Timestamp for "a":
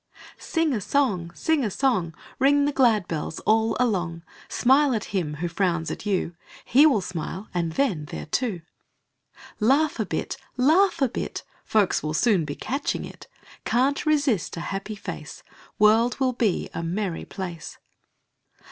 0.73-0.81, 1.63-1.69, 9.99-10.05, 11.03-11.07, 14.57-14.61, 16.73-16.81